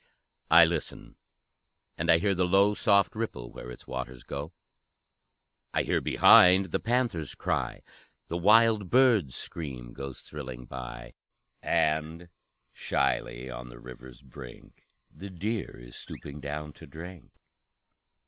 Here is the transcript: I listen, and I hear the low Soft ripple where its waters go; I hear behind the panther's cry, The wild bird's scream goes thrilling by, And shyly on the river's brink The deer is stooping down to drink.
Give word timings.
I 0.49 0.65
listen, 0.65 1.15
and 1.95 2.09
I 2.09 2.17
hear 2.17 2.33
the 2.33 2.47
low 2.47 2.73
Soft 2.73 3.13
ripple 3.13 3.51
where 3.51 3.69
its 3.69 3.85
waters 3.85 4.23
go; 4.23 4.51
I 5.75 5.83
hear 5.83 6.01
behind 6.01 6.71
the 6.71 6.79
panther's 6.79 7.35
cry, 7.35 7.83
The 8.27 8.35
wild 8.39 8.89
bird's 8.89 9.35
scream 9.35 9.93
goes 9.93 10.21
thrilling 10.21 10.65
by, 10.65 11.13
And 11.61 12.29
shyly 12.73 13.51
on 13.51 13.67
the 13.67 13.77
river's 13.77 14.23
brink 14.23 14.87
The 15.11 15.29
deer 15.29 15.77
is 15.79 15.95
stooping 15.97 16.39
down 16.39 16.73
to 16.81 16.87
drink. 16.87 17.29